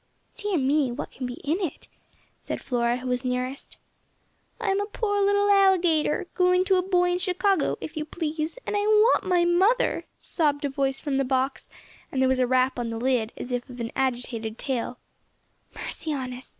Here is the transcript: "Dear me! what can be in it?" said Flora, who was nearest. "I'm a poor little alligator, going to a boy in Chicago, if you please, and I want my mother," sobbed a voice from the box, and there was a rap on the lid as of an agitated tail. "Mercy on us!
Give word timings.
"Dear 0.33 0.57
me! 0.57 0.91
what 0.91 1.11
can 1.11 1.27
be 1.27 1.35
in 1.43 1.59
it?" 1.59 1.87
said 2.41 2.59
Flora, 2.59 2.97
who 2.97 3.07
was 3.07 3.23
nearest. 3.23 3.77
"I'm 4.59 4.81
a 4.81 4.87
poor 4.87 5.21
little 5.23 5.51
alligator, 5.51 6.25
going 6.33 6.65
to 6.65 6.77
a 6.77 6.81
boy 6.81 7.11
in 7.11 7.19
Chicago, 7.19 7.77
if 7.79 7.95
you 7.95 8.03
please, 8.05 8.57
and 8.65 8.75
I 8.75 8.79
want 8.79 9.25
my 9.27 9.45
mother," 9.45 10.05
sobbed 10.19 10.65
a 10.65 10.69
voice 10.69 10.99
from 10.99 11.17
the 11.17 11.23
box, 11.23 11.69
and 12.11 12.19
there 12.19 12.27
was 12.29 12.39
a 12.39 12.47
rap 12.47 12.79
on 12.79 12.89
the 12.89 12.97
lid 12.97 13.31
as 13.37 13.51
of 13.51 13.69
an 13.79 13.91
agitated 13.95 14.57
tail. 14.57 14.97
"Mercy 15.75 16.11
on 16.11 16.33
us! 16.33 16.49